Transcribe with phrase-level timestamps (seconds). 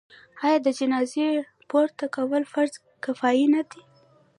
[0.45, 1.27] آیا د جنازې
[1.69, 3.81] پورته کول فرض کفایي نه دی؟